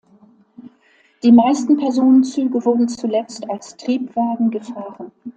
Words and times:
Die 1.21 1.31
meisten 1.31 1.77
Personenzüge 1.77 2.65
wurden 2.65 2.87
zuletzt 2.89 3.47
als 3.51 3.77
Triebwagen 3.77 4.49
gefahren. 4.49 5.11